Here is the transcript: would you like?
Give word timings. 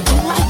would 0.00 0.08
you 0.08 0.22
like? 0.22 0.49